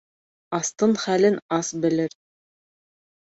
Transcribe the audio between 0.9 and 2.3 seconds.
хәлен ас белер.